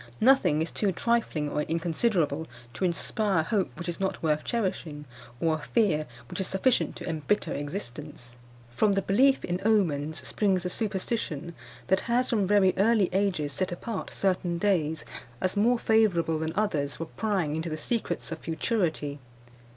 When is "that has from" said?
11.85-12.47